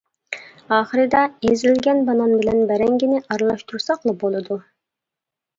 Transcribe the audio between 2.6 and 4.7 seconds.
بەرەڭگىنى ئارىلاشتۇرساقلا بولىدۇ.